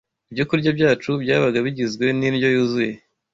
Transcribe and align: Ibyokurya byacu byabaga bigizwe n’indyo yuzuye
Ibyokurya 0.31 0.69
byacu 0.77 1.11
byabaga 1.23 1.59
bigizwe 1.65 2.05
n’indyo 2.19 2.47
yuzuye 2.55 2.93